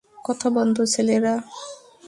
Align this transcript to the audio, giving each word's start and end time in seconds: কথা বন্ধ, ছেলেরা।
কথা 0.25 0.47
বন্ধ, 0.49 0.77
ছেলেরা। 0.85 1.33